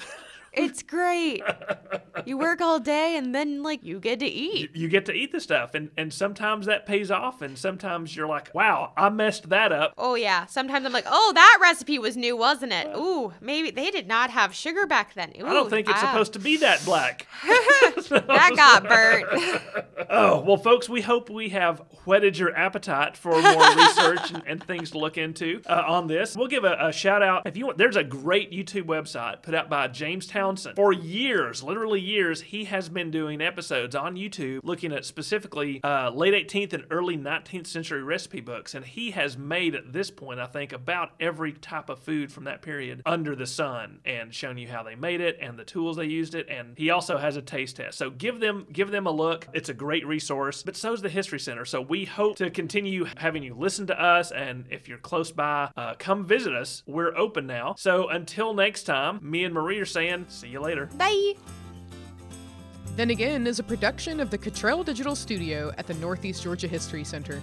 It's 0.56 0.84
great. 0.84 1.42
you 2.26 2.38
work 2.38 2.62
all 2.62 2.80
day 2.80 3.18
and 3.18 3.34
then 3.34 3.64
like 3.64 3.84
you 3.84 4.00
get 4.00 4.20
to 4.20 4.26
eat. 4.26 4.72
You, 4.74 4.84
you, 4.84 4.88
get 4.88 5.06
to 5.08 5.14
eat 5.14 5.32
the 5.32 5.40
stuff 5.40 5.74
and 5.74 5.90
and 5.98 6.14
sometimes 6.14 6.68
that 6.68 6.86
pays 6.86 7.10
off 7.10 7.42
and 7.42 7.58
sometimes 7.58 8.16
you're 8.16 8.28
like, 8.28 8.54
"Wow, 8.54 8.94
I 8.96 9.10
messed 9.10 9.50
that 9.50 9.72
up." 9.72 9.94
Oh 9.98 10.14
yeah. 10.14 10.46
Sometimes 10.46 10.86
I'm 10.86 10.94
like, 10.94 11.08
"Oh, 11.10 11.32
that 11.34 11.58
recipe 11.60 11.98
was 11.98 12.16
new, 12.16 12.38
wasn't 12.38 12.72
it?" 12.72 12.88
Ooh, 12.96 13.34
maybe 13.42 13.72
they 13.72 13.90
did 13.90 14.08
not 14.08 14.30
have 14.30 14.54
sugar 14.54 14.86
back 14.86 15.16
then. 15.16 15.34
Ooh, 15.42 15.48
I 15.48 15.54
don't 15.54 15.70
think 15.70 15.90
it's 15.90 16.04
ah. 16.04 16.12
supposed 16.12 16.34
to 16.34 16.40
be 16.40 16.58
that 16.58 16.86
black. 16.86 17.28
that 18.10 18.54
got 18.56 18.88
burnt. 18.88 19.88
oh, 20.10 20.42
well 20.42 20.58
folks, 20.58 20.88
we 20.88 21.02
hope 21.02 21.32
we 21.32 21.50
have 21.50 21.82
whetted 22.06 22.38
your 22.38 22.56
appetite 22.56 23.18
for 23.18 23.42
more 23.42 23.76
research 23.76 24.32
and, 24.32 24.44
and, 24.46 24.64
things 24.64 24.92
to 24.92 24.98
look 24.98 25.18
into 25.18 25.62
uh, 25.66 25.84
on 25.88 26.08
this. 26.08 26.38
We'll 26.38 26.48
give 26.48 26.64
a, 26.64 26.78
a 26.80 26.94
shout 26.94 27.24
out 27.24 27.48
if 27.48 27.58
you 27.58 27.66
want 27.66 27.78
there's 27.80 27.96
a 27.96 28.04
great 28.04 28.52
YouTube 28.52 28.84
website 28.84 29.42
put 29.42 29.56
out 29.56 29.70
by 29.70 29.88
Jamestown 29.88 30.43
Townsend. 30.44 30.76
For 30.76 30.92
years, 30.92 31.64
literally 31.64 32.02
years, 32.02 32.42
he 32.42 32.66
has 32.66 32.90
been 32.90 33.12
doing 33.12 33.42
episodes 33.42 33.96
on 33.96 34.16
YouTube 34.16 34.60
looking 34.64 34.92
at 34.92 35.06
specifically 35.06 35.80
uh, 35.86 36.10
late 36.10 36.34
18th 36.34 36.74
and 36.74 36.86
early 36.92 37.18
19th 37.18 37.68
century 37.68 38.04
recipe 38.04 38.42
books. 38.42 38.76
And 38.76 38.86
he 38.86 39.12
has 39.12 39.38
made 39.38 39.74
at 39.74 39.94
this 39.94 40.12
point, 40.12 40.42
I 40.42 40.46
think, 40.48 40.74
about 40.74 41.12
every 41.22 41.54
type 41.54 41.88
of 41.88 42.00
food 42.00 42.30
from 42.30 42.44
that 42.44 42.62
period 42.62 43.02
under 43.06 43.38
the 43.38 43.46
sun 43.46 44.00
and 44.04 44.34
shown 44.34 44.58
you 44.58 44.68
how 44.68 44.84
they 44.84 44.96
made 44.96 45.22
it 45.22 45.38
and 45.40 45.58
the 45.58 45.64
tools 45.64 45.96
they 45.96 46.06
used 46.06 46.36
it. 46.36 46.48
And 46.50 46.78
he 46.78 46.90
also 46.90 47.18
has 47.18 47.38
a 47.38 47.42
taste 47.42 47.78
test. 47.78 47.98
So 47.98 48.10
give 48.10 48.42
them 48.42 48.68
give 48.70 48.92
them 48.92 49.08
a 49.08 49.12
look. 49.12 49.48
It's 49.54 49.70
a 49.70 49.74
great 49.74 50.06
resource. 50.06 50.62
But 50.62 50.76
so 50.76 50.92
is 50.92 51.02
the 51.02 51.08
History 51.08 51.40
Center. 51.40 51.64
So 51.64 51.80
we 51.80 52.04
hope 52.04 52.36
to 52.38 52.50
continue 52.50 53.06
having 53.16 53.44
you 53.44 53.56
listen 53.56 53.88
to 53.88 54.02
us. 54.02 54.32
And 54.32 54.66
if 54.70 54.90
you're 54.90 54.98
close 54.98 55.32
by, 55.32 55.72
uh, 55.78 55.94
come 55.98 56.26
visit 56.26 56.54
us. 56.54 56.84
We're 56.86 57.16
open 57.16 57.48
now. 57.48 57.76
So 57.78 58.10
until 58.10 58.54
next 58.54 58.84
time, 58.84 59.20
me 59.22 59.46
and 59.46 59.54
Marie 59.54 59.80
are 59.80 59.86
saying 59.86 60.26
See 60.34 60.48
you 60.48 60.60
later. 60.60 60.88
Bye. 60.98 61.34
Then 62.96 63.12
Again 63.12 63.48
is 63.48 63.60
a 63.60 63.64
production 63.64 64.20
of 64.20 64.30
the 64.30 64.38
Cottrell 64.38 64.84
Digital 64.84 65.16
Studio 65.16 65.72
at 65.78 65.88
the 65.88 65.94
Northeast 65.96 66.44
Georgia 66.44 66.68
History 66.68 67.04
Center. 67.04 67.42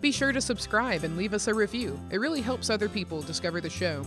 Be 0.00 0.10
sure 0.10 0.32
to 0.32 0.40
subscribe 0.40 1.04
and 1.04 1.16
leave 1.16 1.34
us 1.34 1.46
a 1.46 1.54
review. 1.54 2.00
It 2.10 2.18
really 2.18 2.40
helps 2.40 2.70
other 2.70 2.88
people 2.88 3.22
discover 3.22 3.60
the 3.60 3.70
show. 3.70 4.04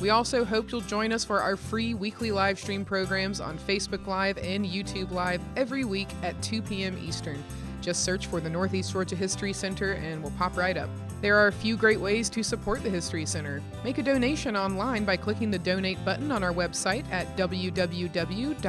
We 0.00 0.10
also 0.10 0.44
hope 0.44 0.70
you'll 0.70 0.80
join 0.82 1.12
us 1.12 1.24
for 1.24 1.40
our 1.40 1.56
free 1.56 1.94
weekly 1.94 2.30
live 2.30 2.58
stream 2.58 2.84
programs 2.84 3.40
on 3.40 3.58
Facebook 3.58 4.06
Live 4.06 4.38
and 4.38 4.64
YouTube 4.64 5.10
Live 5.10 5.40
every 5.56 5.84
week 5.84 6.08
at 6.22 6.40
2 6.42 6.62
p.m. 6.62 6.98
Eastern. 7.02 7.42
Just 7.80 8.04
search 8.04 8.26
for 8.26 8.40
the 8.40 8.50
Northeast 8.50 8.92
Georgia 8.92 9.16
History 9.16 9.52
Center 9.52 9.92
and 9.92 10.22
we'll 10.22 10.32
pop 10.32 10.56
right 10.56 10.76
up. 10.76 10.90
There 11.22 11.38
are 11.38 11.46
a 11.46 11.52
few 11.52 11.76
great 11.76 12.00
ways 12.00 12.28
to 12.30 12.42
support 12.42 12.82
the 12.82 12.90
History 12.90 13.24
Center. 13.24 13.62
Make 13.84 13.98
a 13.98 14.02
donation 14.02 14.56
online 14.56 15.04
by 15.04 15.16
clicking 15.16 15.52
the 15.52 15.58
donate 15.58 16.04
button 16.04 16.32
on 16.32 16.42
our 16.42 16.52
website 16.52 17.08
at 17.12 17.36
www.negahc.org. 17.36 18.60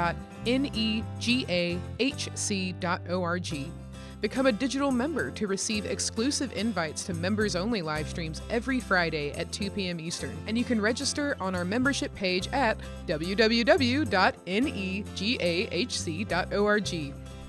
Become 4.21 4.45
a 4.45 4.51
digital 4.51 4.91
member 4.91 5.31
to 5.31 5.47
receive 5.47 5.87
exclusive 5.87 6.53
invites 6.53 7.03
to 7.05 7.15
members 7.15 7.55
only 7.55 7.81
live 7.81 8.07
streams 8.07 8.43
every 8.51 8.79
Friday 8.79 9.31
at 9.31 9.51
2 9.51 9.71
p.m. 9.71 9.99
Eastern. 9.99 10.37
And 10.45 10.55
you 10.55 10.63
can 10.63 10.79
register 10.79 11.35
on 11.39 11.55
our 11.55 11.65
membership 11.65 12.13
page 12.13 12.49
at 12.53 12.77
www.negahc.org. 13.07 14.13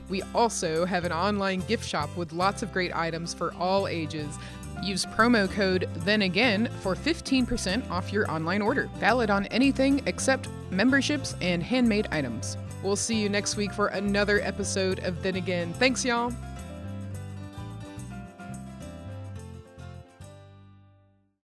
We 0.08 0.23
also 0.34 0.84
have 0.84 1.04
an 1.04 1.12
online 1.12 1.61
gift 1.61 1.88
shop 1.88 2.14
with 2.16 2.32
lots 2.32 2.62
of 2.62 2.73
great 2.73 2.94
items 2.94 3.32
for 3.32 3.54
all 3.54 3.87
ages. 3.87 4.38
Use 4.83 5.07
promo 5.07 5.50
code 5.50 5.88
THEN 6.04 6.23
AGAIN 6.23 6.69
for 6.81 6.95
15% 6.95 7.90
off 7.90 8.12
your 8.12 8.31
online 8.31 8.62
order. 8.62 8.88
Valid 8.97 9.31
on 9.31 9.47
anything 9.47 10.02
except 10.07 10.49
memberships 10.71 11.37
and 11.40 11.62
handmade 11.62 12.09
items. 12.11 12.57
We'll 12.83 12.97
see 12.97 13.21
you 13.21 13.28
next 13.28 13.57
week 13.57 13.73
for 13.73 13.88
another 13.88 14.40
episode 14.40 14.99
of 15.00 15.23
Then 15.23 15.37
Again. 15.37 15.73
Thanks, 15.75 16.04
y'all. 16.04 16.33